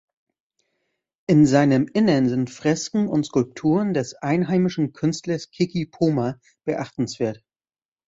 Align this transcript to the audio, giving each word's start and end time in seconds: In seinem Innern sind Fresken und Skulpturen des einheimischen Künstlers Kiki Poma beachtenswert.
In 1.27 1.45
seinem 1.45 1.87
Innern 1.87 2.27
sind 2.27 2.49
Fresken 2.49 3.07
und 3.07 3.27
Skulpturen 3.27 3.93
des 3.93 4.15
einheimischen 4.15 4.93
Künstlers 4.93 5.51
Kiki 5.51 5.85
Poma 5.85 6.39
beachtenswert. 6.65 7.43